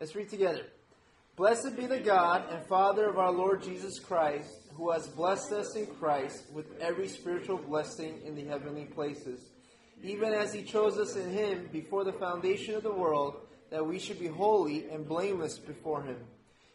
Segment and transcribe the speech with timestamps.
[0.00, 0.62] Let's read together.
[1.36, 5.76] Blessed be the God and Father of our Lord Jesus Christ, who has blessed us
[5.76, 9.50] in Christ with every spiritual blessing in the heavenly places,
[10.02, 13.34] even as he chose us in him before the foundation of the world,
[13.70, 16.16] that we should be holy and blameless before him.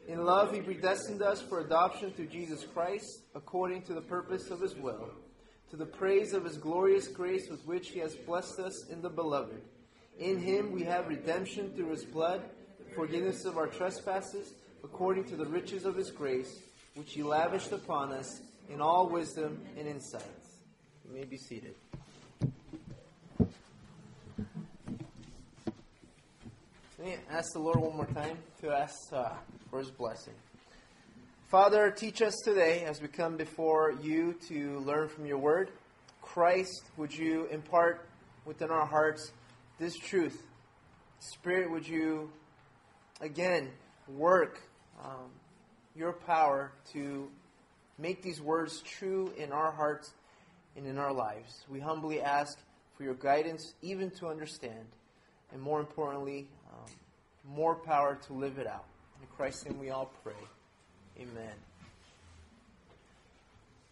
[0.07, 4.62] In love, he predestined us for adoption through Jesus Christ, according to the purpose of
[4.62, 5.10] his will,
[5.71, 9.10] to the praise of his glorious grace with which he has blessed us in the
[9.10, 9.64] beloved.
[10.20, 12.44] In him we have redemption through his blood
[12.96, 16.60] forgiveness of our trespasses according to the riches of his grace,
[16.96, 18.39] which he lavished upon us
[18.70, 20.24] in all wisdom and insight.
[21.07, 21.75] You may be seated.
[23.37, 23.50] Let
[27.04, 29.28] me ask the Lord one more time to ask uh,
[29.70, 30.34] for his blessing.
[31.50, 35.70] Father, teach us today as we come before you to learn from your word.
[36.22, 38.08] Christ, would you impart
[38.45, 39.31] within our hearts
[39.80, 40.42] this truth?
[41.20, 42.30] Spirit, would you
[43.22, 43.69] again,
[44.08, 44.59] work
[45.03, 45.30] um,
[45.95, 47.30] your power to
[47.98, 50.14] make these words true in our hearts
[50.76, 51.66] and in our lives.
[51.70, 52.58] We humbly ask
[52.98, 54.86] for your guidance, even to understand,
[55.52, 56.92] and more importantly, um,
[57.48, 58.86] more power to live it out.
[59.22, 60.34] In Christ's name we all pray.
[61.20, 61.53] Amen.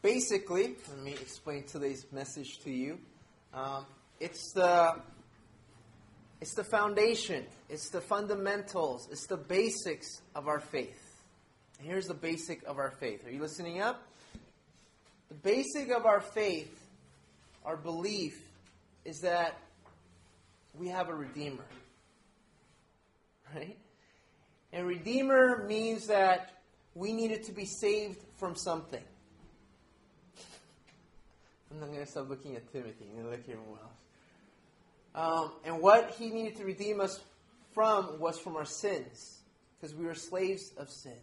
[0.02, 3.00] Basically, let me explain today's message to you.
[3.54, 3.86] Um,
[4.20, 4.96] it's the
[6.44, 11.02] it's the foundation, it's the fundamentals, it's the basics of our faith.
[11.80, 13.26] here's the basic of our faith.
[13.26, 14.04] Are you listening up?
[15.30, 16.70] The basic of our faith,
[17.64, 18.42] our belief,
[19.06, 19.56] is that
[20.78, 21.64] we have a Redeemer.
[23.56, 23.78] Right?
[24.74, 26.56] And Redeemer means that
[26.94, 29.04] we needed to be saved from something.
[31.72, 33.08] I'm not going to stop looking at Timothy.
[33.16, 33.80] and look at everyone
[35.16, 37.20] um, and what he needed to redeem us
[37.74, 39.40] from was from our sins,
[39.80, 41.18] because we were slaves of sin.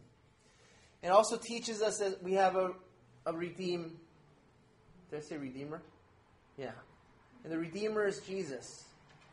[1.02, 2.72] It also teaches us that we have a,
[3.26, 3.98] a redeem.
[5.10, 5.80] Did I say redeemer?
[6.56, 6.72] Yeah.
[7.42, 8.84] And the redeemer is Jesus,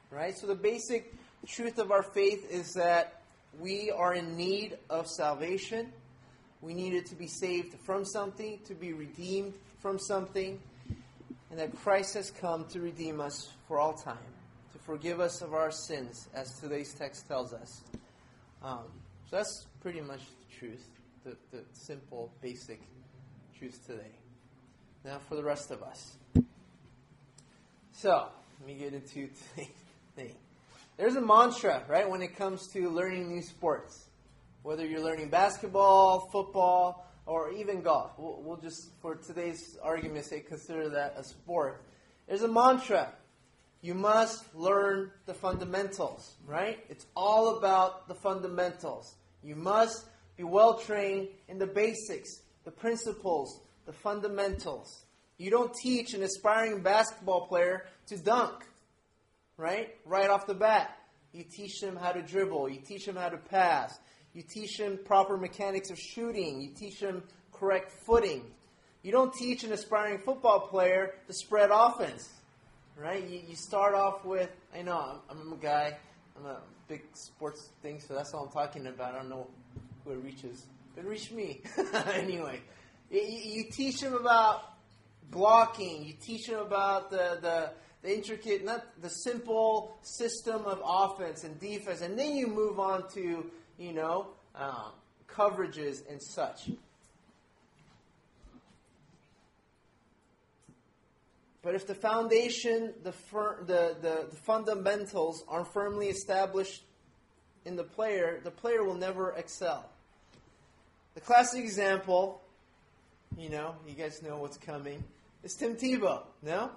[0.10, 0.36] right?
[0.36, 1.14] So the basic
[1.46, 3.22] truth of our faith is that
[3.60, 5.92] we are in need of salvation.
[6.62, 10.60] We needed to be saved from something, to be redeemed from something,
[11.52, 14.18] and that Christ has come to redeem us for all time
[14.88, 17.82] forgive us of our sins, as today's text tells us.
[18.64, 18.86] Um,
[19.30, 20.84] so that's pretty much the truth,
[21.26, 22.80] the, the simple, basic
[23.60, 24.16] truth today.
[25.04, 26.16] Now for the rest of us.
[27.92, 28.28] So,
[28.62, 29.68] let me get into today's
[30.16, 30.32] thing.
[30.96, 34.06] There's a mantra, right, when it comes to learning new sports.
[34.64, 38.12] Whether you're learning basketball, football, or even golf.
[38.18, 41.84] We'll, we'll just, for today's argument, say consider that a sport.
[42.26, 43.12] There's a mantra
[43.88, 46.78] you must learn the fundamentals, right?
[46.90, 49.16] It's all about the fundamentals.
[49.42, 50.04] You must
[50.36, 55.06] be well trained in the basics, the principles, the fundamentals.
[55.38, 58.66] You don't teach an aspiring basketball player to dunk,
[59.56, 59.96] right?
[60.06, 60.94] Right off the bat.
[61.32, 63.98] You teach them how to dribble, you teach them how to pass,
[64.34, 68.42] you teach them proper mechanics of shooting, you teach them correct footing.
[69.02, 72.34] You don't teach an aspiring football player to spread offense
[73.00, 73.28] right?
[73.28, 75.98] You, you start off with, I know, I'm, I'm a guy,
[76.38, 79.14] I'm a big sports thing, so that's all I'm talking about.
[79.14, 79.48] I don't know
[80.04, 80.66] who it reaches,
[80.96, 81.62] but it reached me.
[82.14, 82.60] anyway,
[83.12, 84.62] you, you, teach them about
[85.30, 87.72] blocking, you teach them about the, the,
[88.02, 93.08] the intricate, not the simple system of offense and defense, and then you move on
[93.14, 93.46] to,
[93.78, 94.92] you know, um,
[95.30, 96.70] coverages and such.
[101.62, 106.84] But if the foundation, the, fir- the, the, the fundamentals are firmly established
[107.66, 109.90] in the player, the player will never excel.
[111.16, 112.42] The classic example,
[113.38, 115.04] you know, you guys know what's coming,
[115.44, 116.70] is Tim Tebow, no?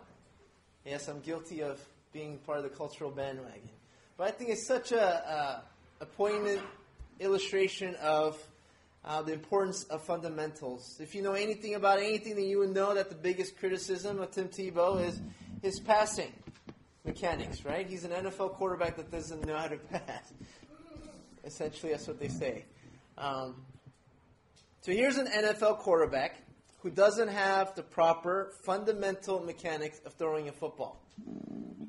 [0.85, 1.79] Yes, I'm guilty of
[2.12, 3.69] being part of the cultural bandwagon.
[4.17, 5.62] But I think it's such a, a,
[6.00, 6.62] a poignant
[7.21, 8.41] illustration of
[9.05, 10.99] uh, the importance of fundamentals.
[11.00, 14.31] If you know anything about anything, then you would know that the biggest criticism of
[14.31, 15.20] Tim Tebow is
[15.62, 16.32] his passing
[17.05, 17.87] mechanics, right?
[17.87, 20.32] He's an NFL quarterback that doesn't know how to pass.
[21.44, 22.67] Essentially, that's what they say.
[23.17, 23.55] Um,
[24.82, 26.37] so here's an NFL quarterback
[26.81, 31.00] who doesn't have the proper fundamental mechanics of throwing a football.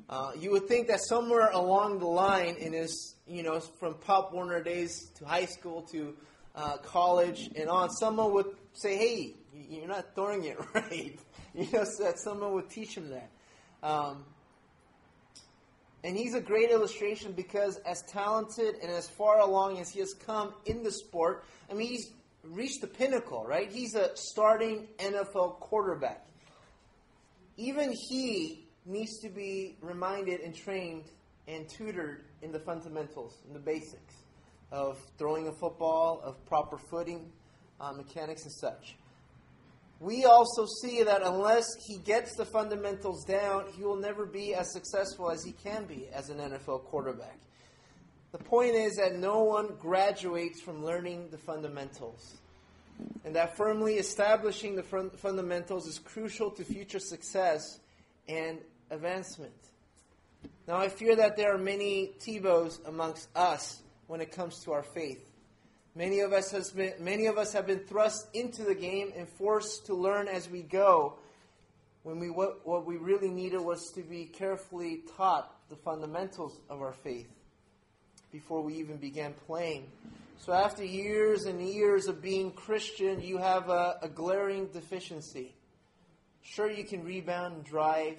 [0.08, 4.32] Uh, you would think that somewhere along the line in his, you know, from Pop
[4.32, 6.14] Warner days to high school to
[6.54, 11.18] uh, college and on, someone would say, hey, you're not throwing it right.
[11.54, 13.30] you know, so that someone would teach him that.
[13.82, 14.24] Um,
[16.04, 20.14] and he's a great illustration because, as talented and as far along as he has
[20.14, 22.10] come in the sport, I mean, he's
[22.42, 23.70] reached the pinnacle, right?
[23.70, 26.26] He's a starting NFL quarterback.
[27.56, 31.04] Even he needs to be reminded and trained
[31.46, 34.21] and tutored in the fundamentals, in the basics
[34.72, 37.30] of throwing a football, of proper footing,
[37.78, 38.96] uh, mechanics, and such.
[40.00, 44.72] We also see that unless he gets the fundamentals down, he will never be as
[44.72, 47.38] successful as he can be as an NFL quarterback.
[48.32, 52.38] The point is that no one graduates from learning the fundamentals.
[53.24, 57.78] And that firmly establishing the fun- fundamentals is crucial to future success
[58.26, 58.58] and
[58.90, 59.52] advancement.
[60.66, 64.82] Now, I fear that there are many Tebows amongst us when it comes to our
[64.82, 65.26] faith.
[65.94, 69.26] Many of us has been, many of us have been thrust into the game and
[69.26, 71.14] forced to learn as we go.
[72.02, 76.82] When we what, what we really needed was to be carefully taught the fundamentals of
[76.82, 77.26] our faith
[78.30, 79.86] before we even began playing.
[80.36, 85.54] So after years and years of being Christian, you have a, a glaring deficiency.
[86.42, 88.16] Sure, you can rebound and drive.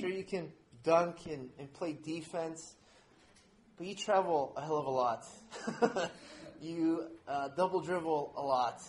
[0.00, 2.74] Sure, you can dunk and, and play defense.
[3.76, 5.24] But you travel a hell of a lot.
[6.60, 8.80] you uh, double dribble a lot.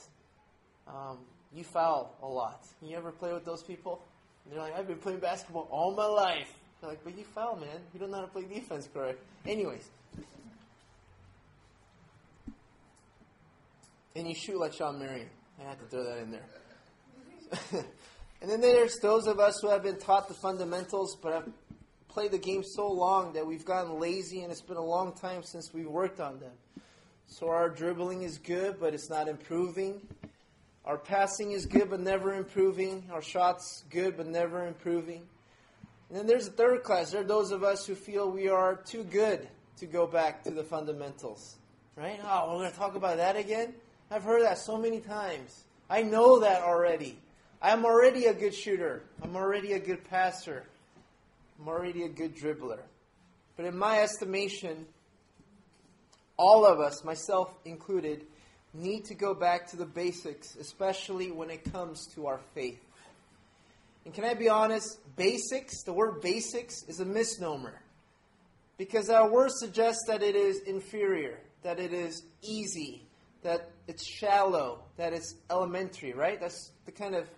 [0.88, 1.20] Um,
[1.54, 2.62] you foul a lot.
[2.82, 4.04] You ever play with those people?
[4.44, 6.54] And they're like, I've been playing basketball all my life.
[6.82, 7.80] They're like, but you foul, man.
[7.94, 9.20] You don't know how to play defense correct.
[9.48, 9.90] Anyways.
[14.16, 15.30] And you shoot like Shawn Marion.
[15.60, 16.46] I had to throw that in there.
[18.42, 21.50] and then there's those of us who have been taught the fundamentals but have
[22.16, 25.44] play the game so long that we've gotten lazy and it's been a long time
[25.44, 26.54] since we worked on them.
[27.28, 30.00] So our dribbling is good, but it's not improving.
[30.86, 33.04] Our passing is good, but never improving.
[33.12, 35.24] Our shots good, but never improving.
[36.10, 37.12] And then there's a third class.
[37.12, 39.46] There are those of us who feel we are too good
[39.80, 41.58] to go back to the fundamentals.
[41.98, 42.18] Right?
[42.24, 43.74] Oh, we're going to talk about that again?
[44.10, 45.66] I've heard that so many times.
[45.90, 47.20] I know that already.
[47.62, 49.04] I'm already a good shooter.
[49.22, 50.64] I'm already a good passer.
[51.60, 52.80] I'm already a good dribbler.
[53.56, 54.86] But in my estimation,
[56.38, 58.25] all of us, myself included,
[58.74, 62.81] need to go back to the basics, especially when it comes to our faith.
[64.04, 65.00] And can I be honest?
[65.16, 67.80] Basics, the word basics, is a misnomer.
[68.78, 73.04] Because our word suggests that it is inferior, that it is easy,
[73.42, 76.40] that it's shallow, that it's elementary, right?
[76.42, 77.30] That's the kind of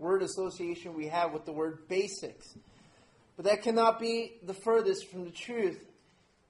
[0.00, 2.56] word association we have with the word basics.
[3.36, 5.80] But that cannot be the furthest from the truth.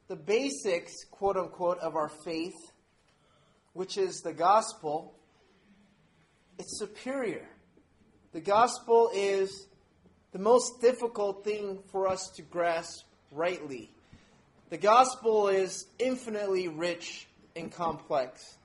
[0.09, 2.55] The basics, quote unquote, of our faith,
[3.73, 5.15] which is the gospel,
[6.59, 7.47] it's superior.
[8.33, 9.67] The gospel is
[10.33, 13.89] the most difficult thing for us to grasp rightly.
[14.71, 18.59] The gospel is infinitely rich and complex.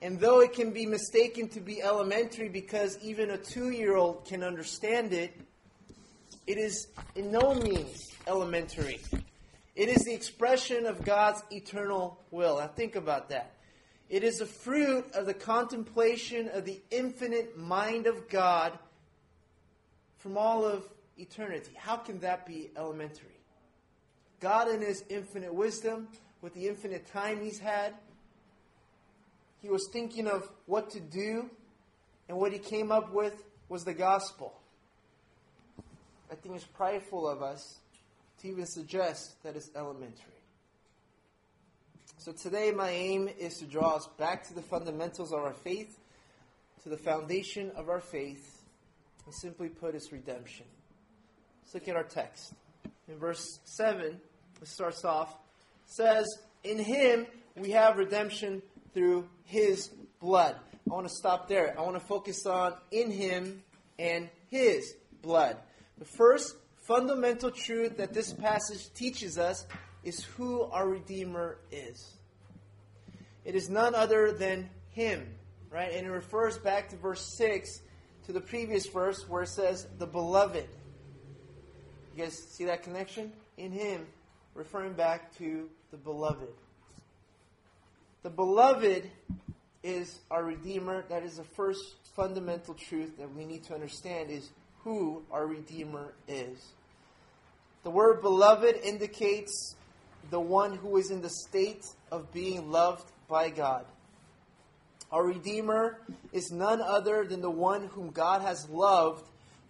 [0.00, 4.24] And though it can be mistaken to be elementary because even a two year old
[4.24, 5.32] can understand it,
[6.50, 8.98] it is in no means elementary.
[9.76, 12.58] It is the expression of God's eternal will.
[12.58, 13.52] Now, think about that.
[14.08, 18.76] It is a fruit of the contemplation of the infinite mind of God
[20.18, 20.82] from all of
[21.16, 21.70] eternity.
[21.76, 23.38] How can that be elementary?
[24.40, 26.08] God, in His infinite wisdom,
[26.42, 27.94] with the infinite time He's had,
[29.62, 31.48] He was thinking of what to do,
[32.28, 34.56] and what He came up with was the gospel.
[36.30, 37.78] I think it's prideful of us
[38.40, 40.14] to even suggest that it's elementary.
[42.18, 45.98] So today, my aim is to draw us back to the fundamentals of our faith,
[46.82, 48.62] to the foundation of our faith,
[49.26, 50.66] and simply put, it's redemption.
[51.62, 52.52] Let's look at our text.
[53.08, 54.20] In verse 7,
[54.60, 55.34] it starts off,
[55.86, 56.26] says,
[56.62, 58.62] In him we have redemption
[58.94, 60.56] through his blood.
[60.90, 61.74] I want to stop there.
[61.78, 63.62] I want to focus on in him
[63.98, 65.56] and his blood.
[66.00, 69.66] The first fundamental truth that this passage teaches us
[70.02, 72.14] is who our Redeemer is.
[73.44, 75.34] It is none other than Him,
[75.70, 75.92] right?
[75.92, 77.82] And it refers back to verse 6
[78.26, 80.64] to the previous verse where it says, the beloved.
[82.16, 83.30] You guys see that connection?
[83.58, 84.06] In Him,
[84.54, 86.48] referring back to the beloved.
[88.22, 89.04] The beloved
[89.82, 91.04] is our Redeemer.
[91.10, 91.84] That is the first
[92.16, 94.48] fundamental truth that we need to understand is
[94.84, 96.58] who our Redeemer is.
[97.84, 99.74] The word beloved indicates
[100.30, 103.84] the one who is in the state of being loved by God.
[105.10, 105.98] Our Redeemer
[106.32, 109.26] is none other than the one whom God has loved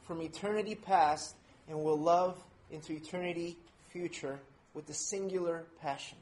[0.06, 1.34] from eternity past
[1.68, 2.38] and will love
[2.70, 3.56] into eternity
[3.90, 4.38] future
[4.74, 6.18] with the singular passion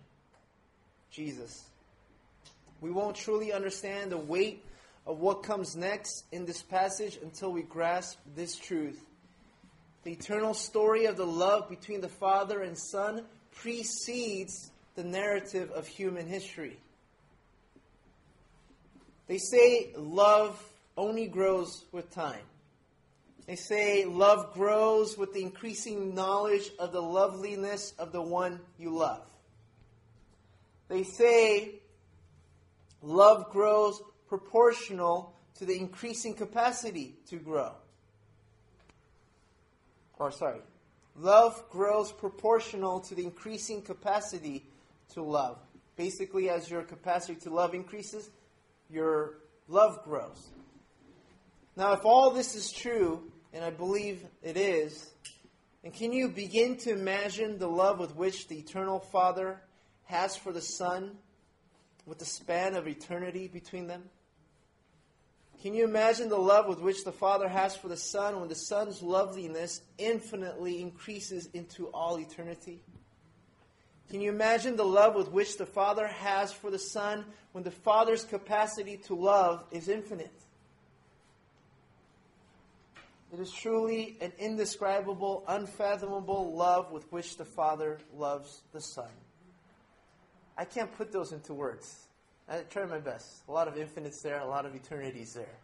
[1.11, 1.65] Jesus.
[2.81, 4.63] We won't truly understand the weight
[5.09, 9.03] of what comes next in this passage until we grasp this truth.
[10.05, 13.25] The eternal story of the love between the Father and Son
[13.57, 16.77] precedes the narrative of human history.
[19.29, 20.63] They say love
[20.97, 22.45] only grows with time.
[23.47, 28.91] They say love grows with the increasing knowledge of the loveliness of the one you
[28.95, 29.23] love.
[30.89, 31.77] They say
[33.03, 37.73] love grows proportional to the increasing capacity to grow.
[40.19, 40.61] Or, sorry,
[41.17, 44.65] love grows proportional to the increasing capacity
[45.15, 45.59] to love.
[45.97, 48.31] Basically, as your capacity to love increases,
[48.91, 50.49] your love grows.
[51.77, 55.11] Now, if all this is true, and I believe it is,
[55.85, 59.61] and can you begin to imagine the love with which the eternal Father
[60.05, 61.17] has for the Son
[62.07, 64.03] with the span of eternity between them?
[65.63, 68.55] Can you imagine the love with which the Father has for the Son when the
[68.55, 72.81] Son's loveliness infinitely increases into all eternity?
[74.09, 77.73] Can you imagine the love with which the Father has for the Son when the
[77.73, 80.31] Father's capacity to love is infinite?
[83.33, 89.11] It is truly an indescribable, unfathomable love with which the Father loves the Son.
[90.57, 92.08] I can't put those into words.
[92.49, 93.43] I try my best.
[93.49, 95.55] A lot of infinites there, a lot of eternities there.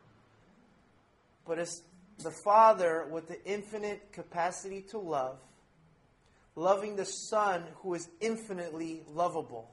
[1.47, 1.83] But it's
[2.23, 5.39] the Father with the infinite capacity to love,
[6.57, 9.71] loving the Son who is infinitely lovable.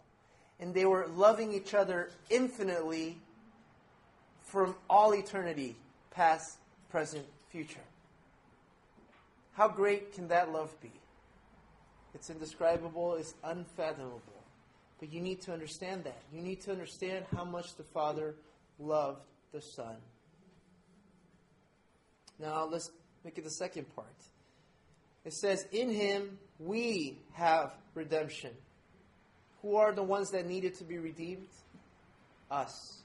[0.59, 3.17] And they were loving each other infinitely
[4.43, 5.75] from all eternity,
[6.11, 6.57] past,
[6.89, 7.79] present, future.
[9.53, 10.91] How great can that love be?
[12.13, 14.40] It's indescribable, it's unfathomable.
[15.01, 16.21] But you need to understand that.
[16.31, 18.35] You need to understand how much the Father
[18.79, 19.95] loved the Son.
[22.39, 22.91] Now let's
[23.25, 24.15] look at the second part.
[25.25, 28.51] It says, In him we have redemption.
[29.63, 31.47] Who are the ones that needed to be redeemed?
[32.51, 32.99] Us.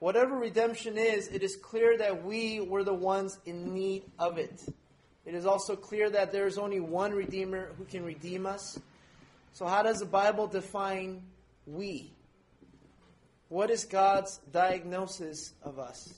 [0.00, 4.60] Whatever redemption is, it is clear that we were the ones in need of it.
[5.24, 8.78] It is also clear that there is only one Redeemer who can redeem us,
[9.58, 11.20] so, how does the Bible define
[11.66, 12.12] we?
[13.48, 16.14] What is God's diagnosis of us?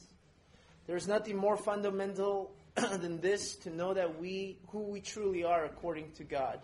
[0.87, 6.11] There's nothing more fundamental than this to know that we, who we truly are according
[6.19, 6.59] to God.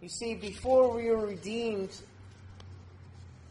[0.00, 1.94] You see, before we were redeemed,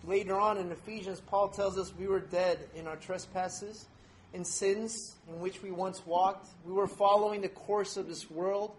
[0.03, 3.86] later on in Ephesians, Paul tells us we were dead in our trespasses
[4.34, 6.48] and sins in which we once walked.
[6.65, 8.72] We were following the course of this world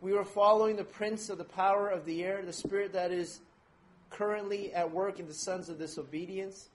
[0.00, 3.40] we were following the prince of the power of the air, the spirit that is
[4.10, 6.68] currently at work in the sons of disobedience.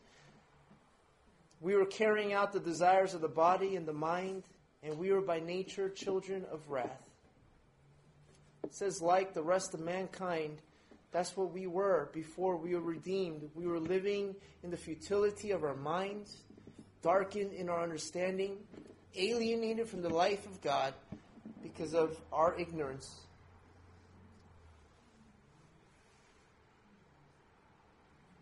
[1.61, 4.43] We were carrying out the desires of the body and the mind,
[4.83, 7.01] and we were by nature children of wrath.
[8.65, 10.57] It says, like the rest of mankind,
[11.13, 13.49] that's what we were before we were redeemed.
[13.55, 16.35] We were living in the futility of our minds,
[17.01, 18.57] darkened in our understanding,
[19.15, 20.93] alienated from the life of God,
[21.63, 23.21] because of our ignorance.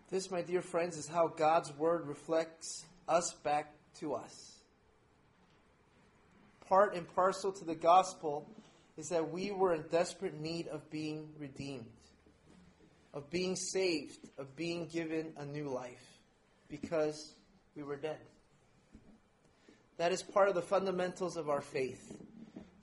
[0.09, 4.55] This, my dear friends, is how God's Word reflects us back to us.
[6.67, 8.49] Part and parcel to the gospel
[8.97, 11.85] is that we were in desperate need of being redeemed,
[13.13, 16.05] of being saved, of being given a new life
[16.67, 17.35] because
[17.75, 18.17] we were dead.
[19.97, 22.17] That is part of the fundamentals of our faith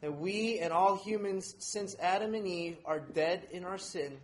[0.00, 4.20] that we and all humans since Adam and Eve are dead in our sins,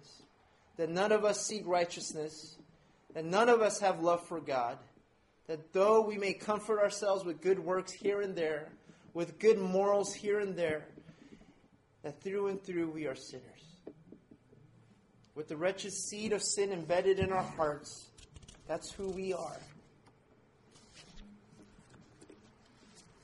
[0.76, 2.56] that none of us seek righteousness,
[3.14, 4.78] that none of us have love for God,
[5.46, 8.68] that though we may comfort ourselves with good works here and there,
[9.12, 10.84] with good morals here and there,
[12.02, 13.44] that through and through we are sinners.
[15.34, 18.06] With the wretched seed of sin embedded in our hearts,
[18.68, 19.56] that's who we are.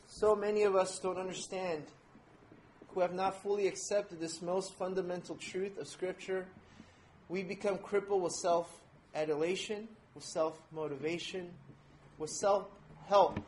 [0.09, 1.85] So many of us don't understand
[2.95, 6.47] who have not fully accepted this most fundamental truth of Scripture,
[7.29, 8.71] we become crippled with self
[9.15, 11.51] adulation, with self motivation,
[12.19, 12.67] with self
[13.07, 13.39] help,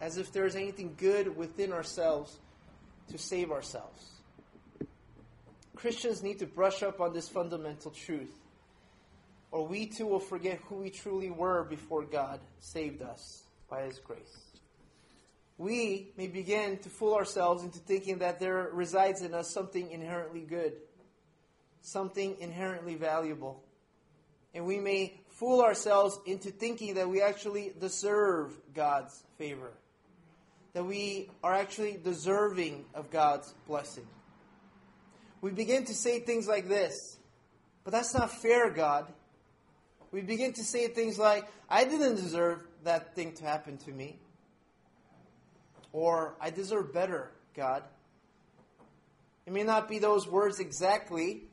[0.00, 2.38] as if there is anything good within ourselves
[3.08, 4.06] to save ourselves.
[5.76, 8.34] Christians need to brush up on this fundamental truth,
[9.52, 13.98] or we too will forget who we truly were before God saved us by His
[14.00, 14.49] grace
[15.60, 20.40] we may begin to fool ourselves into thinking that there resides in us something inherently
[20.40, 20.72] good,
[21.82, 23.62] something inherently valuable.
[24.54, 29.70] And we may fool ourselves into thinking that we actually deserve God's favor,
[30.72, 34.06] that we are actually deserving of God's blessing.
[35.42, 37.18] We begin to say things like this,
[37.84, 39.12] but that's not fair, God.
[40.10, 44.18] We begin to say things like, I didn't deserve that thing to happen to me
[45.92, 47.82] or I deserve better, God.
[49.46, 51.44] It may not be those words exactly,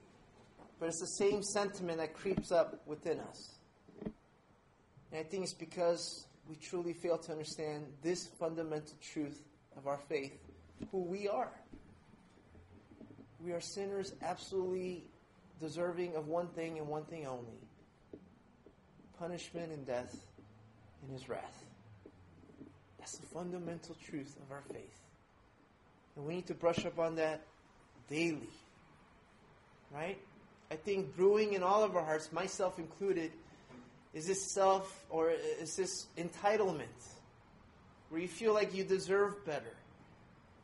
[0.80, 3.56] but it's the same sentiment that creeps up within us.
[4.04, 9.42] And I think it's because we truly fail to understand this fundamental truth
[9.78, 10.38] of our faith
[10.92, 11.52] who we are.
[13.44, 15.06] We are sinners absolutely
[15.60, 17.54] deserving of one thing and one thing only
[19.18, 20.16] punishment and death
[21.08, 21.64] in his wrath.
[23.10, 25.00] That's the fundamental truth of our faith.
[26.18, 27.42] And we need to brush up on that
[28.10, 28.50] daily.
[29.94, 30.18] Right?
[30.70, 33.32] I think brewing in all of our hearts, myself included,
[34.14, 36.92] is this self or is this entitlement
[38.10, 39.74] where you feel like you deserve better,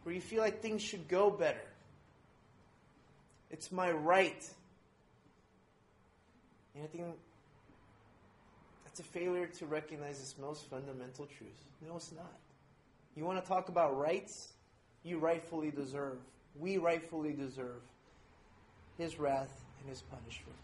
[0.03, 1.65] where you feel like things should go better.
[3.51, 4.45] It's my right.
[6.75, 7.05] And I think
[8.93, 11.65] it's a failure to recognize this most fundamental truth.
[11.87, 12.37] No, it's not.
[13.15, 14.53] You want to talk about rights?
[15.01, 16.19] You rightfully deserve.
[16.59, 17.81] We rightfully deserve
[18.95, 20.55] his wrath and his punishment.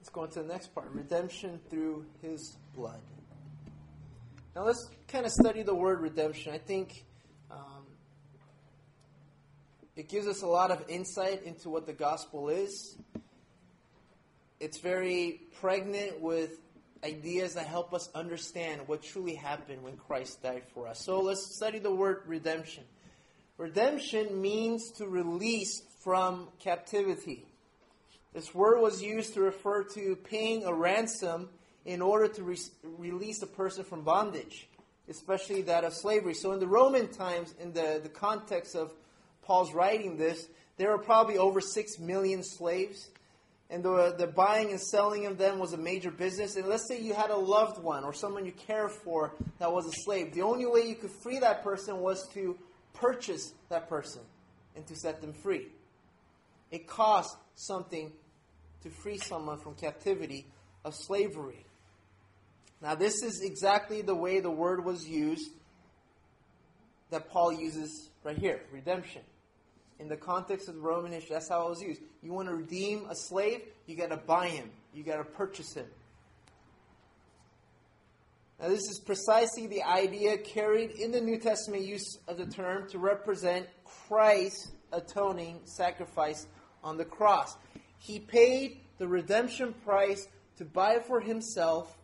[0.00, 3.02] Let's go on to the next part redemption through his blood.
[4.56, 6.52] Now let's kind of study the word redemption.
[6.52, 7.04] I think
[9.94, 12.96] it gives us a lot of insight into what the gospel is.
[14.58, 16.58] It's very pregnant with
[17.04, 21.02] ideas that help us understand what truly happened when Christ died for us.
[21.04, 22.84] So let's study the word redemption.
[23.58, 27.44] Redemption means to release from captivity.
[28.32, 31.50] This word was used to refer to paying a ransom
[31.84, 34.68] in order to re- release a person from bondage,
[35.10, 36.32] especially that of slavery.
[36.32, 38.94] So in the Roman times, in the, the context of
[39.42, 43.10] Paul's writing this, there were probably over 6 million slaves.
[43.70, 46.56] And the, the buying and selling of them was a major business.
[46.56, 49.86] And let's say you had a loved one or someone you cared for that was
[49.86, 50.34] a slave.
[50.34, 52.56] The only way you could free that person was to
[52.94, 54.20] purchase that person
[54.76, 55.68] and to set them free.
[56.70, 58.12] It cost something
[58.82, 60.46] to free someone from captivity
[60.84, 61.64] of slavery.
[62.82, 65.50] Now, this is exactly the way the word was used
[67.10, 69.22] that Paul uses right here redemption
[70.02, 72.02] in the context of the Romanish, that's how it was used.
[72.22, 75.74] You want to redeem a slave, you got to buy him, you got to purchase
[75.74, 75.86] him.
[78.60, 82.88] Now, this is precisely the idea carried in the New Testament use of the term
[82.90, 86.46] to represent Christ's atoning sacrifice
[86.84, 87.56] on the cross.
[87.98, 90.26] He paid the redemption price
[90.58, 91.96] to buy for himself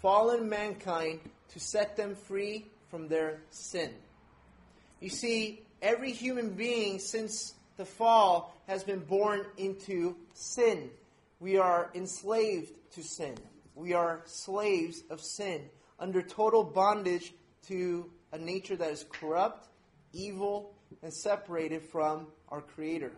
[0.00, 3.90] fallen mankind to set them free from their sin.
[5.00, 10.90] You see, Every human being since the fall has been born into sin.
[11.40, 13.36] We are enslaved to sin.
[13.74, 15.62] We are slaves of sin,
[15.98, 17.32] under total bondage
[17.68, 19.68] to a nature that is corrupt,
[20.12, 23.12] evil, and separated from our Creator.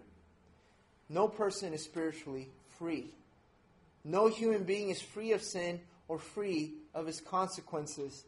[1.09, 2.49] No person is spiritually
[2.79, 3.11] free.
[4.05, 8.25] No human being is free of sin or free of its consequences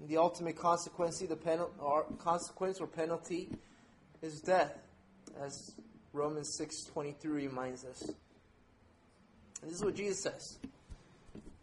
[0.00, 3.50] and the ultimate consequence, the penal, or consequence or penalty
[4.22, 4.72] is death,
[5.42, 5.72] as
[6.12, 8.02] Romans 6.23 reminds us.
[8.02, 10.58] And this is what Jesus says.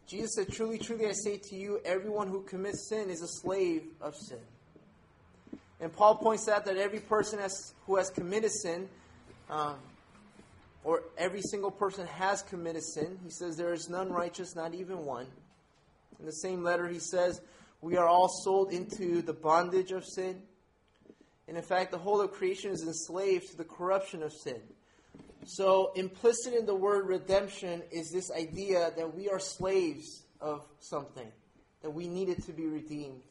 [0.06, 3.84] Jesus said, Truly, truly, I say to you, everyone who commits sin is a slave
[4.00, 4.38] of sin.
[5.82, 8.88] And Paul points out that every person has, who has committed sin,
[9.50, 9.76] um,
[10.84, 15.04] or every single person has committed sin, he says, There is none righteous, not even
[15.06, 15.26] one.
[16.20, 17.42] In the same letter, he says,
[17.82, 20.42] we are all sold into the bondage of sin.
[21.48, 24.60] And in fact, the whole of creation is enslaved to the corruption of sin.
[25.46, 31.32] So, implicit in the word redemption is this idea that we are slaves of something,
[31.84, 33.22] that we needed to be redeemed.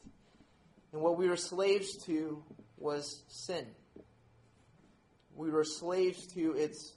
[0.93, 2.41] And what we were slaves to
[2.77, 3.67] was sin.
[5.35, 6.93] We were slaves to its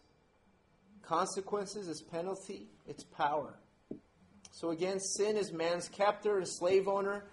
[1.03, 3.59] consequences, its penalty, its power.
[4.53, 7.25] So, again, sin is man's captor and slave owner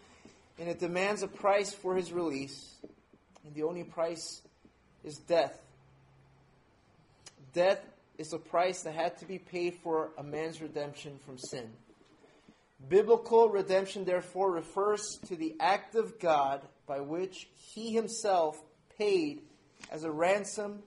[0.59, 2.75] and it demands a price for his release,
[3.45, 4.41] and the only price
[5.03, 5.57] is death.
[7.53, 7.79] Death
[8.17, 11.69] is the price that had to be paid for a man's redemption from sin.
[12.89, 18.59] Biblical redemption, therefore, refers to the act of God by which he himself
[18.97, 19.41] paid
[19.91, 20.81] as a ransom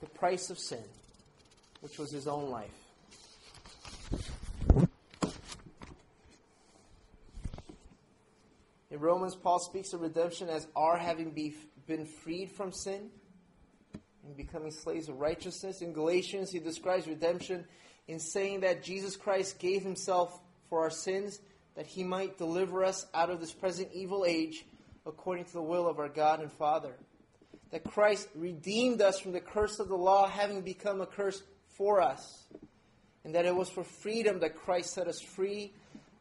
[0.00, 0.84] the price of sin,
[1.80, 2.70] which was his own life.
[8.96, 11.54] In Romans, Paul speaks of redemption as our having be,
[11.86, 13.10] been freed from sin
[14.24, 15.82] and becoming slaves of righteousness.
[15.82, 17.66] In Galatians, he describes redemption
[18.08, 21.40] in saying that Jesus Christ gave himself for our sins
[21.74, 24.64] that he might deliver us out of this present evil age
[25.04, 26.96] according to the will of our God and Father.
[27.72, 32.00] That Christ redeemed us from the curse of the law, having become a curse for
[32.00, 32.46] us.
[33.26, 35.74] And that it was for freedom that Christ set us free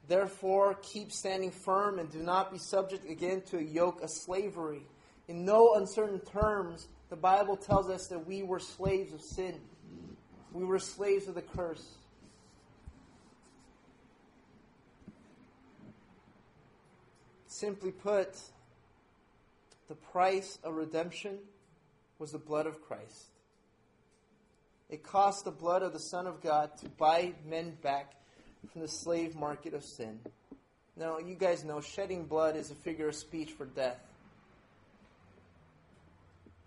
[0.07, 4.83] Therefore, keep standing firm and do not be subject again to a yoke of slavery.
[5.27, 9.59] In no uncertain terms, the Bible tells us that we were slaves of sin,
[10.53, 11.85] we were slaves of the curse.
[17.47, 18.37] Simply put,
[19.87, 21.39] the price of redemption
[22.19, 23.27] was the blood of Christ.
[24.89, 28.11] It cost the blood of the Son of God to buy men back
[28.67, 30.19] from the slave market of sin.
[30.97, 33.99] Now, you guys know shedding blood is a figure of speech for death,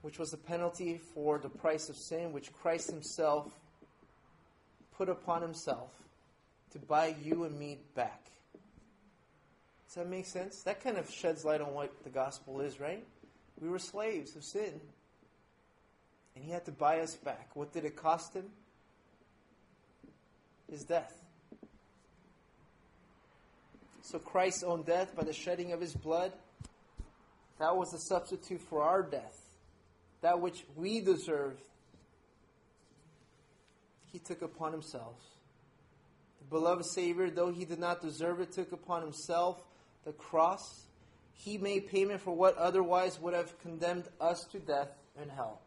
[0.03, 3.51] which was the penalty for the price of sin, which Christ Himself
[4.97, 5.91] put upon Himself
[6.73, 8.27] to buy you and me back.
[9.87, 10.63] Does that make sense?
[10.65, 13.03] That kind of sheds light on what the gospel is, right?
[13.59, 14.81] We were slaves of sin.
[16.37, 17.49] And he had to buy us back.
[17.55, 18.45] What did it cost him?
[20.71, 21.25] His death.
[24.11, 26.33] So Christ's own death by the shedding of his blood,
[27.59, 29.39] that was a substitute for our death,
[30.23, 31.59] that which we deserve.
[34.11, 35.17] He took upon himself.
[36.39, 39.63] The beloved Savior, though he did not deserve it, took upon himself
[40.07, 40.85] the cross.
[41.35, 44.89] He made payment for what otherwise would have condemned us to death
[45.21, 45.61] and hell.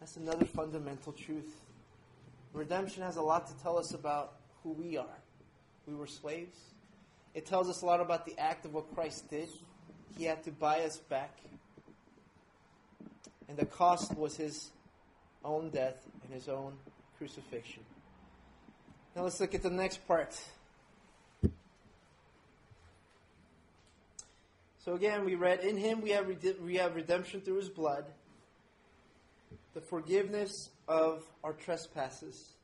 [0.00, 1.60] That's another fundamental truth.
[2.54, 5.18] Redemption has a lot to tell us about who we are.
[5.86, 6.56] We were slaves.
[7.34, 9.48] It tells us a lot about the act of what Christ did.
[10.18, 11.38] He had to buy us back.
[13.48, 14.72] And the cost was his
[15.44, 16.74] own death and his own
[17.16, 17.84] crucifixion.
[19.14, 20.36] Now let's look at the next part.
[24.84, 28.06] So again, we read, In him we have, rede- we have redemption through his blood,
[29.74, 32.55] the forgiveness of our trespasses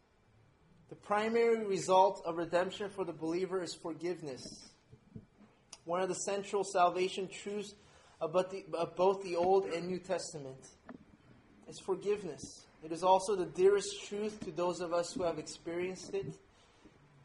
[0.93, 4.69] the primary result of redemption for the believer is forgiveness.
[5.87, 7.75] One of the central salvation truths
[8.21, 10.69] of both the Old and New Testament
[11.67, 12.67] is forgiveness.
[12.85, 16.27] It is also the dearest truth to those of us who have experienced it.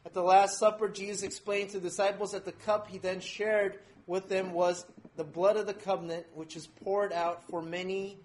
[0.06, 3.80] At the Last Supper, Jesus explained to the disciples that the cup he then shared
[4.06, 8.16] with them was the blood of the covenant, which is poured out for many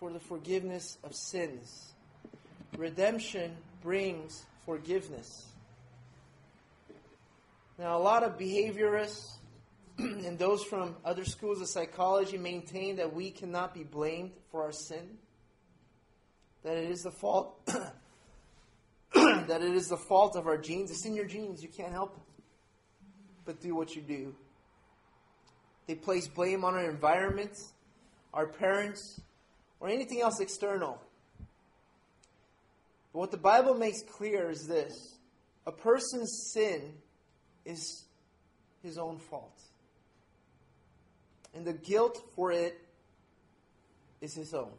[0.00, 1.92] for the forgiveness of sins.
[2.76, 5.46] Redemption brings forgiveness.
[7.78, 9.32] Now, a lot of behaviorists
[9.98, 14.72] and those from other schools of psychology maintain that we cannot be blamed for our
[14.72, 15.18] sin,
[16.64, 17.58] that it is the fault.
[19.14, 20.90] that it is the fault of our genes.
[20.90, 21.62] It's in your genes.
[21.62, 22.22] You can't help it.
[23.44, 24.34] But do what you do.
[25.88, 27.58] They place blame on our environment,
[28.32, 29.20] our parents,
[29.80, 30.98] or anything else external.
[33.12, 35.18] But what the Bible makes clear is this
[35.66, 36.94] a person's sin
[37.64, 38.04] is
[38.82, 39.60] his own fault.
[41.54, 42.74] And the guilt for it
[44.22, 44.72] is his own.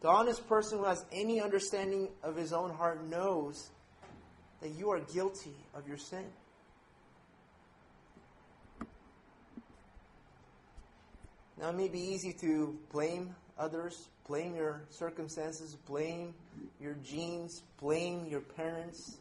[0.00, 3.70] The honest person who has any understanding of his own heart knows
[4.60, 6.24] that you are guilty of your sin.
[11.58, 16.32] Now, it may be easy to blame others, blame your circumstances, blame
[16.80, 19.18] your genes, blame your parents.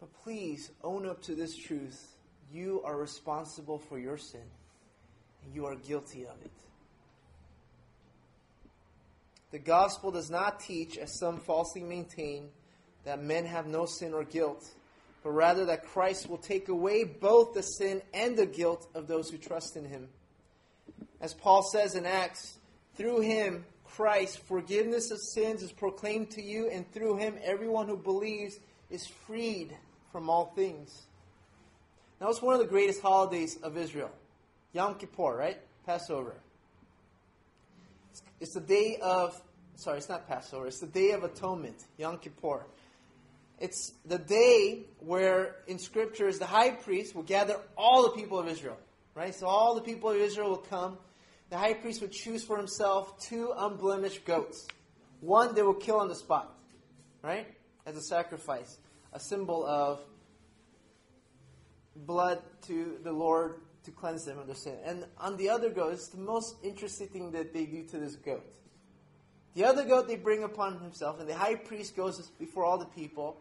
[0.00, 2.12] But please own up to this truth.
[2.52, 4.40] You are responsible for your sin,
[5.44, 6.50] and you are guilty of it.
[9.50, 12.50] The gospel does not teach, as some falsely maintain,
[13.04, 14.64] that men have no sin or guilt,
[15.22, 19.30] but rather that Christ will take away both the sin and the guilt of those
[19.30, 20.08] who trust in him.
[21.20, 22.58] As Paul says in Acts,
[22.94, 27.96] through him, Christ, forgiveness of sins is proclaimed to you, and through him, everyone who
[27.96, 28.58] believes
[28.90, 29.74] is freed
[30.12, 31.06] from all things.
[32.20, 34.10] Now, it's one of the greatest holidays of Israel
[34.72, 35.58] Yom Kippur, right?
[35.86, 36.34] Passover.
[38.10, 39.40] It's, it's the day of,
[39.76, 42.66] sorry, it's not Passover, it's the day of atonement, Yom Kippur.
[43.58, 48.48] It's the day where in scriptures the high priest will gather all the people of
[48.48, 48.76] Israel
[49.16, 49.34] Right?
[49.34, 50.98] So all the people of Israel would come.
[51.48, 54.68] The high priest would choose for himself two unblemished goats.
[55.20, 56.54] One they will kill on the spot,
[57.22, 57.46] right?
[57.86, 58.76] As a sacrifice,
[59.14, 60.00] a symbol of
[61.94, 64.74] blood to the Lord to cleanse them of their sin.
[64.84, 68.16] And on the other goat, it's the most interesting thing that they do to this
[68.16, 68.44] goat.
[69.54, 72.84] The other goat they bring upon himself, and the high priest goes before all the
[72.84, 73.40] people.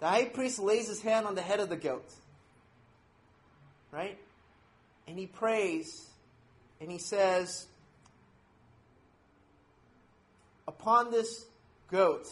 [0.00, 2.12] The high priest lays his hand on the head of the goat.
[3.90, 4.18] Right?
[5.06, 6.06] and he prays
[6.80, 7.66] and he says,
[10.68, 11.44] Upon this
[11.90, 12.26] goat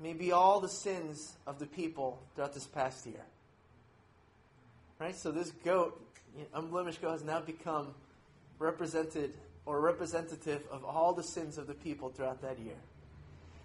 [0.00, 3.22] may be all the sins of the people throughout this past year.
[4.98, 5.14] Right?
[5.16, 5.98] So this goat,
[6.52, 7.88] unblemished goat, has now become
[8.58, 9.32] represented
[9.64, 12.74] or representative of all the sins of the people throughout that year.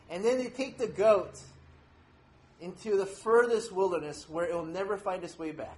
[0.10, 1.38] And then they take the goat
[2.62, 5.78] into the furthest wilderness where it will never find its way back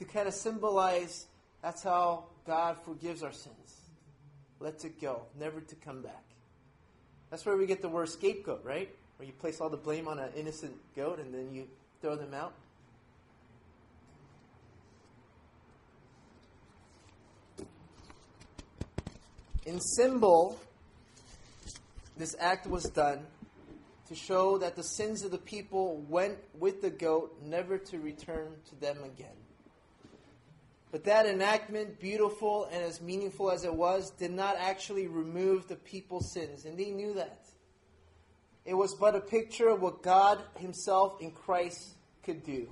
[0.00, 1.26] to kind of symbolize
[1.62, 3.76] that's how God forgives our sins.
[4.60, 6.24] Lets it go, never to come back.
[7.30, 8.90] That's where we get the word scapegoat, right?
[9.18, 11.68] Where you place all the blame on an innocent goat and then you
[12.00, 12.54] throw them out.
[19.66, 20.58] In symbol,
[22.16, 23.20] this act was done
[24.08, 28.48] to show that the sins of the people went with the goat, never to return
[28.70, 29.36] to them again.
[30.92, 35.76] But that enactment, beautiful and as meaningful as it was, did not actually remove the
[35.76, 37.38] people's sins, and they knew that.
[38.64, 42.68] It was but a picture of what God Himself in Christ could do.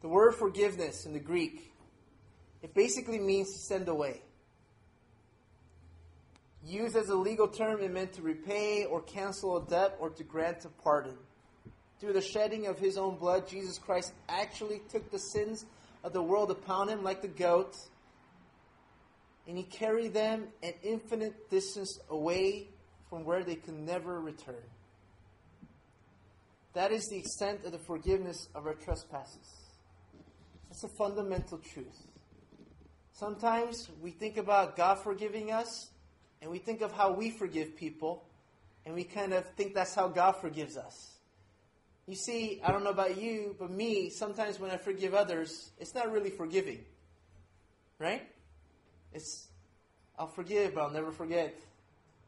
[0.00, 1.70] The word forgiveness in the Greek,
[2.62, 4.22] it basically means to send away.
[6.64, 10.24] Used as a legal term, it meant to repay or cancel a debt or to
[10.24, 11.14] grant a pardon.
[12.00, 15.64] Through the shedding of his own blood, Jesus Christ actually took the sins
[16.06, 17.76] of the world upon him like the goat,
[19.48, 22.68] and he carried them an infinite distance away
[23.10, 24.64] from where they could never return.
[26.74, 29.50] That is the extent of the forgiveness of our trespasses.
[30.68, 32.06] That's a fundamental truth.
[33.12, 35.90] Sometimes we think about God forgiving us,
[36.40, 38.24] and we think of how we forgive people,
[38.84, 41.15] and we kind of think that's how God forgives us.
[42.06, 45.92] You see, I don't know about you, but me, sometimes when I forgive others, it's
[45.92, 46.84] not really forgiving.
[47.98, 48.22] Right?
[49.12, 49.48] It's,
[50.16, 51.54] I'll forgive, but I'll never forget.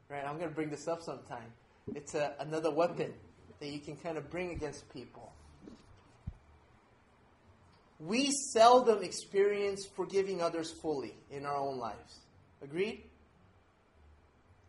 [0.09, 0.25] Right?
[0.25, 1.53] I'm going to bring this up sometime.
[1.95, 3.14] It's a, uh, another weapon
[3.61, 5.33] that you can kind of bring against people.
[8.01, 12.19] We seldom experience forgiving others fully in our own lives.
[12.62, 13.05] Agreed?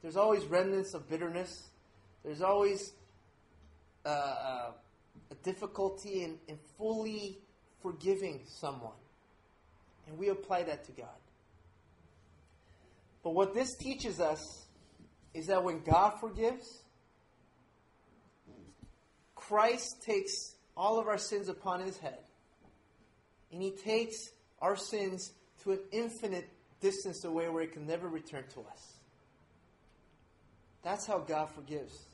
[0.03, 1.63] There's always remnants of bitterness.
[2.23, 2.93] There's always
[4.05, 4.71] uh, uh
[5.31, 7.37] a difficulty in, in fully
[7.81, 8.93] forgiving someone.
[10.07, 11.07] And we apply that to God.
[13.23, 14.65] But what this teaches us
[15.33, 16.81] is that when God forgives,
[19.35, 22.17] Christ takes all of our sins upon his head.
[23.51, 24.29] And he takes
[24.61, 26.49] our sins to an infinite
[26.81, 28.93] distance away where it can never return to us.
[30.81, 32.08] That's how God forgives.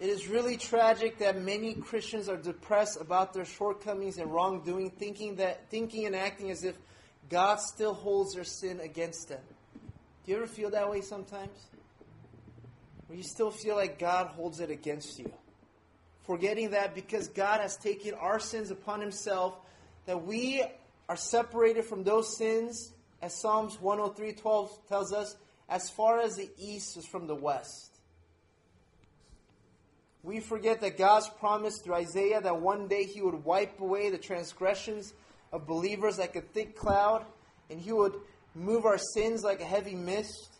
[0.00, 5.36] It is really tragic that many Christians are depressed about their shortcomings and wrongdoing, thinking
[5.36, 6.76] that thinking and acting as if
[7.28, 9.40] God still holds their sin against them.
[10.24, 11.58] Do you ever feel that way sometimes?
[13.08, 15.32] Where you still feel like God holds it against you.
[16.26, 19.56] Forgetting that because God has taken our sins upon himself,
[20.06, 20.64] that we
[21.08, 25.36] are separated from those sins, as Psalms 103:12 tells us,
[25.68, 27.87] as far as the east is from the west
[30.28, 34.18] we forget that God's promise through Isaiah that one day He would wipe away the
[34.18, 35.14] transgressions
[35.52, 37.24] of believers like a thick cloud,
[37.70, 38.14] and He would
[38.54, 40.56] move our sins like a heavy mist.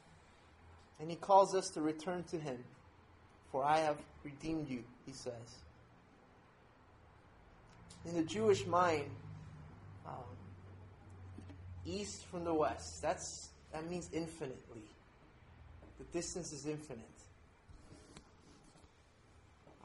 [0.99, 2.57] And He calls us to return to Him.
[3.53, 5.59] For I have redeemed you, He says.
[8.07, 9.11] In the Jewish mind,
[10.07, 10.15] um,
[11.85, 14.85] east from the west, that's, that means infinitely.
[15.99, 17.05] The distance is infinite.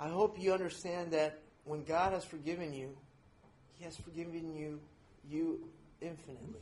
[0.04, 2.90] I hope you understand that when God has forgiven you,
[3.78, 4.82] He has forgiven you,
[5.32, 5.62] you
[6.02, 6.60] infinitely,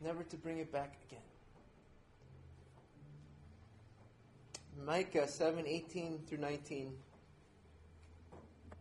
[0.00, 1.24] never to bring it back again.
[4.86, 6.92] Micah 7 18 through 19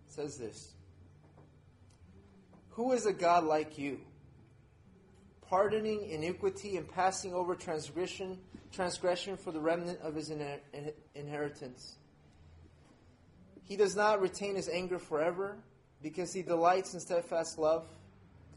[0.05, 0.73] says this
[2.69, 3.99] Who is a God like you?
[5.49, 8.37] Pardoning iniquity and passing over transgression,
[8.71, 10.31] transgression for the remnant of his
[11.15, 11.95] inheritance
[13.71, 15.55] he does not retain his anger forever
[16.03, 17.85] because he delights in steadfast love.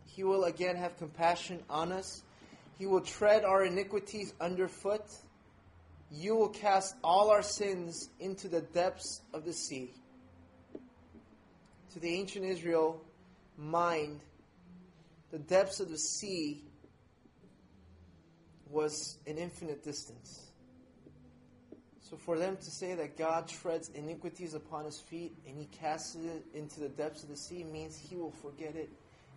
[0.06, 2.24] He will again have compassion on us.
[2.80, 5.04] He will tread our iniquities underfoot.
[6.10, 9.92] You will cast all our sins into the depths of the sea.
[11.92, 13.00] To the ancient Israel
[13.56, 14.18] mind,
[15.30, 16.64] the depths of the sea
[18.68, 20.43] was an infinite distance.
[22.10, 26.16] So for them to say that God treads iniquities upon his feet and he casts
[26.16, 28.90] it into the depths of the sea means he will forget it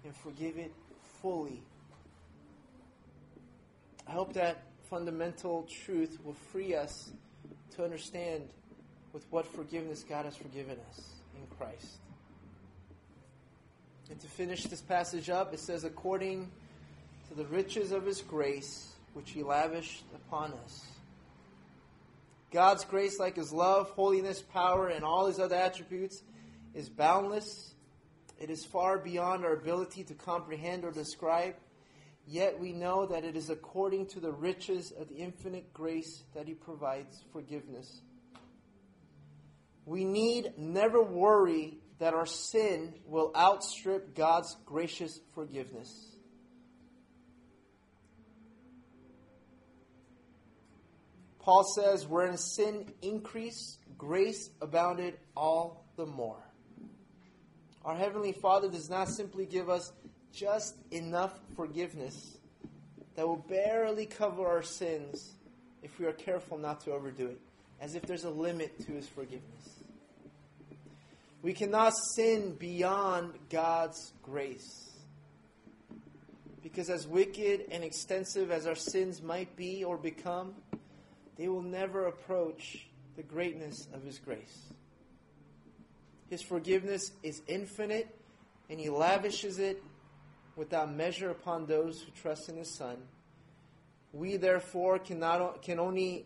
[0.03, 0.73] and forgive it
[1.21, 1.61] fully.
[4.05, 7.09] I hope that fundamental truth will free us
[7.75, 8.49] to understand
[9.13, 11.87] with what forgiveness God has forgiven us in Christ.
[14.09, 16.51] And to finish this passage up, it says, according
[17.29, 20.85] to the riches of his grace, which he lavished upon us
[22.51, 26.23] God's grace, like his love, holiness, power, and all his other attributes,
[26.73, 27.73] is boundless.
[28.39, 31.55] It is far beyond our ability to comprehend or describe.
[32.25, 36.47] Yet we know that it is according to the riches of the infinite grace that
[36.47, 38.01] he provides forgiveness.
[39.85, 46.16] We need never worry that our sin will outstrip God's gracious forgiveness.
[51.47, 56.43] Paul says, wherein sin increased, grace abounded all the more.
[57.85, 59.93] Our Heavenly Father does not simply give us
[60.33, 62.37] just enough forgiveness
[63.15, 65.35] that will barely cover our sins
[65.83, 67.39] if we are careful not to overdo it,
[67.79, 69.69] as if there's a limit to His forgiveness.
[71.41, 74.83] We cannot sin beyond God's grace.
[76.61, 80.53] Because as wicked and extensive as our sins might be or become,
[81.37, 84.67] they will never approach the greatness of His grace.
[86.29, 88.13] His forgiveness is infinite,
[88.69, 89.81] and He lavishes it
[90.55, 92.97] without measure upon those who trust in His Son.
[94.11, 96.25] We therefore cannot, can only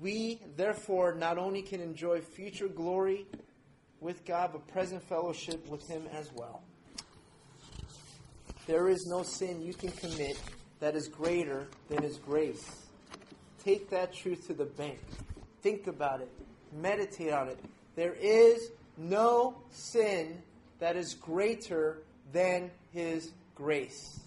[0.00, 3.26] we therefore not only can enjoy future glory
[4.00, 6.62] with God, but present fellowship with Him as well.
[8.66, 10.38] There is no sin you can commit
[10.80, 12.85] that is greater than His grace
[13.66, 15.00] take that truth to the bank.
[15.60, 16.28] Think about it,
[16.80, 17.58] meditate on it.
[17.96, 20.40] There is no sin
[20.78, 21.98] that is greater
[22.32, 24.20] than His grace.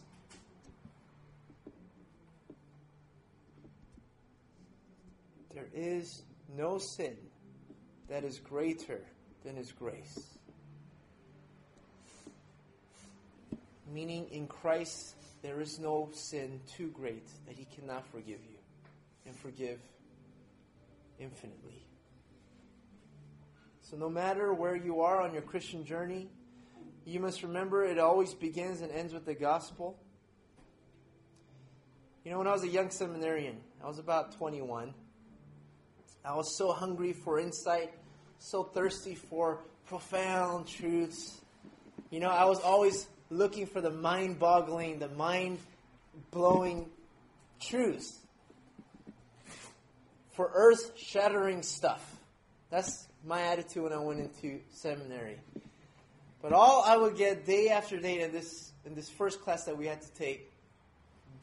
[5.56, 6.23] There is
[6.58, 7.15] no sin
[8.10, 8.99] that is greater
[9.45, 10.19] than His grace.
[13.93, 18.59] Meaning, in Christ, there is no sin too great that He cannot forgive you
[19.30, 19.80] and forgive
[21.20, 21.84] infinitely.
[23.82, 26.28] So, no matter where you are on your Christian journey,
[27.06, 29.98] you must remember it always begins and ends with the gospel.
[32.26, 34.94] You know, when I was a young seminarian, I was about 21.
[36.26, 37.94] I was so hungry for insight,
[38.39, 41.39] so thirsty for profound truths.
[42.10, 45.60] You know, I was always looking for the mind boggling, the mind
[46.32, 46.89] blowing
[47.60, 48.18] truths
[50.39, 52.15] for earth shattering stuff.
[52.69, 55.38] That's my attitude when I went into seminary.
[56.41, 59.78] But all I would get day after day in this in this first class that
[59.78, 60.49] we had to take,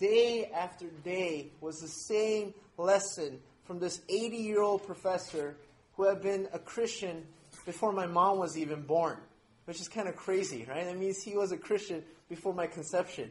[0.00, 5.58] day after day was the same lesson from this 80 year old professor
[5.98, 7.26] who had been a Christian
[7.66, 9.18] before my mom was even born,
[9.66, 10.86] which is kind of crazy, right?
[10.86, 13.28] That means he was a Christian before my conception.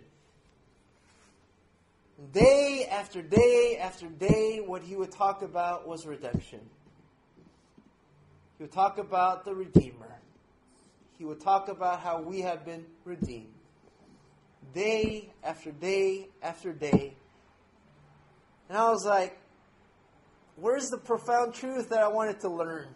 [2.32, 6.62] Day after day after day, what he would talk about was redemption.
[8.58, 10.16] He would talk about the Redeemer.
[11.18, 13.52] He would talk about how we have been redeemed.
[14.74, 17.16] Day after day after day.
[18.70, 19.38] And I was like,
[20.56, 22.88] where's the profound truth that I wanted to learn?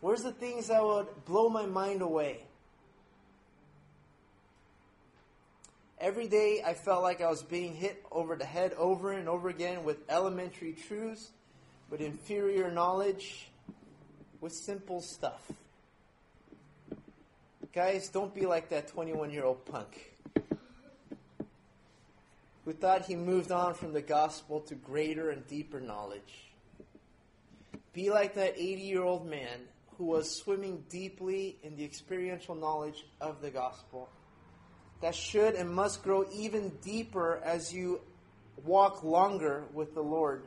[0.00, 2.46] Where's the things that would blow my mind away?
[6.00, 9.48] Every day I felt like I was being hit over the head over and over
[9.48, 11.30] again with elementary truths,
[11.90, 13.50] but inferior knowledge
[14.40, 15.50] with simple stuff.
[17.72, 20.14] Guys, don't be like that 21 year old punk
[22.64, 26.52] who thought he moved on from the gospel to greater and deeper knowledge.
[27.92, 29.58] Be like that 80 year old man
[29.96, 34.08] who was swimming deeply in the experiential knowledge of the gospel
[35.00, 38.00] that should and must grow even deeper as you
[38.64, 40.42] walk longer with the Lord.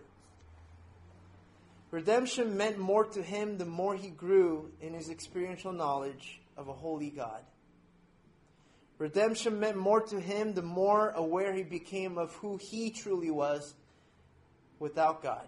[1.92, 6.74] Redemption meant more to him the more he grew in his experiential knowledge of a
[6.74, 7.42] holy God.
[8.98, 13.74] Redemption meant more to him the more aware he became of who he truly was
[14.80, 15.48] without God.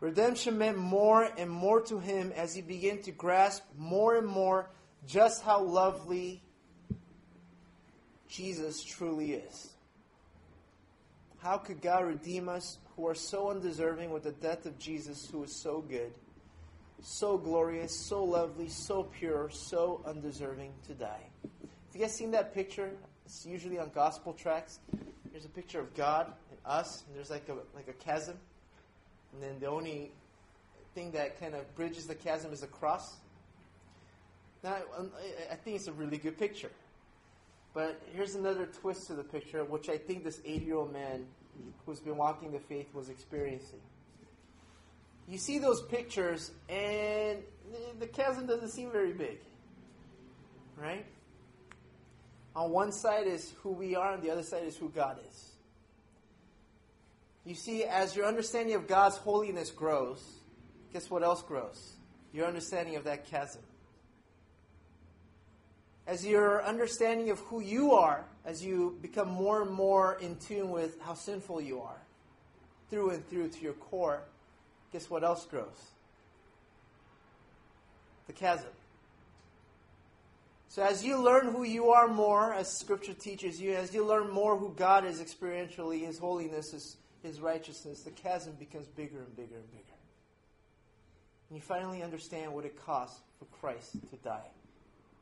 [0.00, 4.68] Redemption meant more and more to him as he began to grasp more and more
[5.06, 6.43] just how lovely
[8.34, 9.72] Jesus truly is.
[11.40, 15.44] How could God redeem us who are so undeserving with the death of Jesus who
[15.44, 16.12] is so good,
[17.00, 21.20] so glorious, so lovely, so pure, so undeserving to die?
[21.62, 22.90] Have you guys seen that picture?
[23.24, 24.80] It's usually on gospel tracks.
[25.30, 28.36] There's a picture of God and us, and there's like a like a chasm.
[29.32, 30.10] And then the only
[30.94, 33.14] thing that kind of bridges the chasm is a cross.
[34.64, 34.76] Now,
[35.52, 36.70] I think it's a really good picture.
[37.74, 41.26] But here's another twist to the picture, which I think this 80 year old man
[41.84, 43.80] who's been walking the faith was experiencing.
[45.28, 47.38] You see those pictures, and
[47.98, 49.38] the chasm doesn't seem very big,
[50.76, 51.04] right?
[52.54, 55.50] On one side is who we are, and the other side is who God is.
[57.44, 60.22] You see, as your understanding of God's holiness grows,
[60.92, 61.94] guess what else grows?
[62.32, 63.62] Your understanding of that chasm
[66.06, 70.70] as your understanding of who you are, as you become more and more in tune
[70.70, 71.98] with how sinful you are,
[72.90, 74.22] through and through to your core,
[74.92, 75.92] guess what else grows?
[78.26, 78.68] The chasm.
[80.68, 84.28] So, as you learn who you are more, as Scripture teaches you, as you learn
[84.28, 89.36] more who God is experientially, His holiness, His, His righteousness, the chasm becomes bigger and
[89.36, 89.80] bigger and bigger.
[91.48, 94.50] And you finally understand what it costs for Christ to die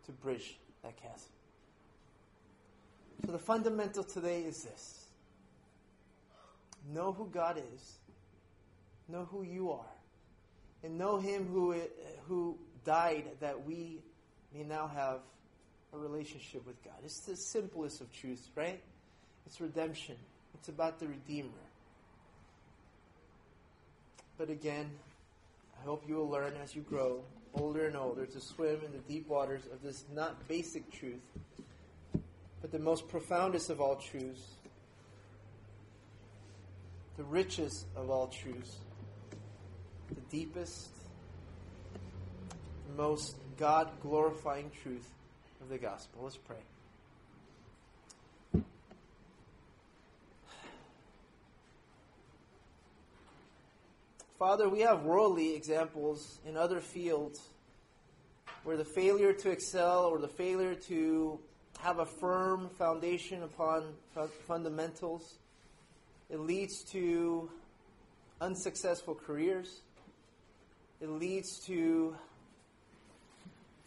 [0.06, 1.28] to bridge that chasm.
[3.24, 4.98] So the fundamental today is this
[6.92, 7.94] know who God is,
[9.08, 9.92] know who you are,
[10.82, 11.76] and know Him who,
[12.28, 14.00] who died that we
[14.52, 15.20] may now have
[15.92, 16.94] a relationship with God.
[17.04, 18.82] It's the simplest of truths, right?
[19.46, 20.16] It's redemption,
[20.54, 21.48] it's about the Redeemer.
[24.36, 24.90] But again,
[25.80, 27.22] I hope you will learn as you grow
[27.54, 31.22] older and older, to swim in the deep waters of this not basic truth,
[32.60, 34.42] but the most profoundest of all truths,
[37.16, 38.76] the richest of all truths,
[40.08, 40.88] the deepest,
[42.88, 45.08] the most God glorifying truth
[45.60, 46.22] of the gospel.
[46.24, 46.56] Let's pray.
[54.42, 57.40] Father, we have worldly examples in other fields
[58.64, 61.38] where the failure to excel or the failure to
[61.78, 63.94] have a firm foundation upon
[64.48, 65.34] fundamentals
[66.28, 67.48] it leads to
[68.40, 69.78] unsuccessful careers
[71.00, 72.16] it leads to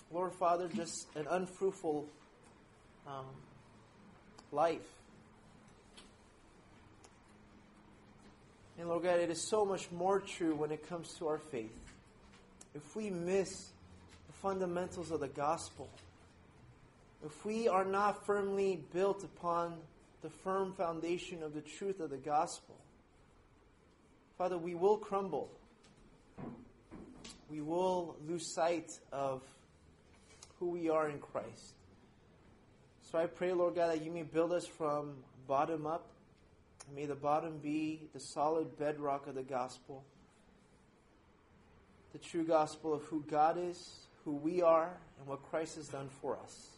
[0.10, 2.08] lord father just an unfruitful
[3.10, 3.26] um,
[4.54, 4.80] life
[8.78, 11.72] And Lord God, it is so much more true when it comes to our faith.
[12.74, 13.70] If we miss
[14.28, 15.88] the fundamentals of the gospel,
[17.26, 19.78] if we are not firmly built upon
[20.22, 22.76] the firm foundation of the truth of the gospel,
[24.38, 25.50] Father, we will crumble.
[27.50, 29.42] We will lose sight of
[30.60, 31.76] who we are in Christ.
[33.10, 35.14] So I pray, Lord God, that you may build us from
[35.48, 36.10] bottom up
[36.94, 40.04] May the bottom be the solid bedrock of the gospel,
[42.14, 46.10] the true gospel of who God is, who we are, and what Christ has done
[46.22, 46.70] for us.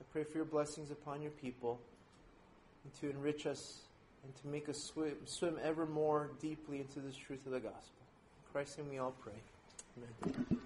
[0.00, 1.80] I pray for your blessings upon your people
[2.84, 3.80] and to enrich us
[4.24, 8.02] and to make us swim, swim ever more deeply into the truth of the gospel.
[8.46, 10.06] In Christ's name we all pray.
[10.24, 10.60] Amen.